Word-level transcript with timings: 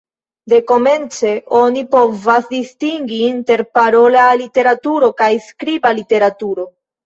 Dekomence 0.51 1.33
oni 1.57 1.83
povas 1.91 2.49
distingi 2.55 3.21
inter 3.29 3.65
parola 3.79 4.27
literaturo 4.43 5.15
kaj 5.23 5.33
skriba 5.53 5.97
literaturo. 6.03 6.71